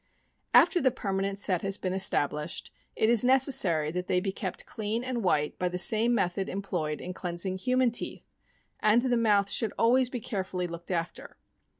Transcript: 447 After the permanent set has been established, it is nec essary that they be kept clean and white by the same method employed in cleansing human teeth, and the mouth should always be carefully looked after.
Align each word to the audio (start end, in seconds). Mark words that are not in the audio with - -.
447 0.53 0.61
After 0.63 0.81
the 0.89 0.99
permanent 0.99 1.37
set 1.37 1.61
has 1.61 1.77
been 1.77 1.93
established, 1.93 2.71
it 2.95 3.07
is 3.07 3.23
nec 3.23 3.41
essary 3.41 3.93
that 3.93 4.07
they 4.07 4.19
be 4.19 4.31
kept 4.31 4.65
clean 4.65 5.03
and 5.03 5.23
white 5.23 5.59
by 5.59 5.69
the 5.69 5.77
same 5.77 6.15
method 6.15 6.49
employed 6.49 6.99
in 6.99 7.13
cleansing 7.13 7.59
human 7.59 7.91
teeth, 7.91 8.25
and 8.79 9.03
the 9.03 9.15
mouth 9.15 9.47
should 9.47 9.73
always 9.77 10.09
be 10.09 10.19
carefully 10.19 10.65
looked 10.65 10.89
after. 10.89 11.37